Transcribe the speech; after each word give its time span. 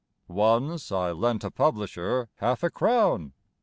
Once 0.27 0.91
I 0.91 1.11
lent 1.11 1.43
a 1.43 1.51
publisher 1.51 2.27
half 2.37 2.63
a 2.63 2.71
crown. 2.71 3.33